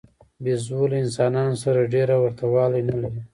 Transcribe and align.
بیزو 0.43 0.81
له 0.91 0.97
انسانانو 1.05 1.55
سره 1.63 1.89
ډېره 1.93 2.15
ورته 2.23 2.43
والی 2.53 2.81
نه 2.89 2.95
لري. 3.01 3.21